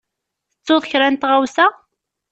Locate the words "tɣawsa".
1.15-1.67